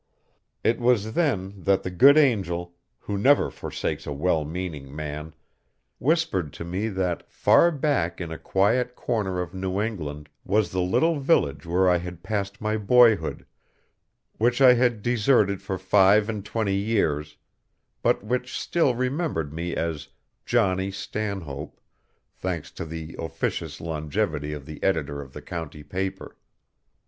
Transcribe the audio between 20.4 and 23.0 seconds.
"Johnny" Stanhope, thanks to